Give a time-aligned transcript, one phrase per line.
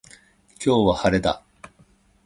[0.65, 1.43] 今日は晴れだ。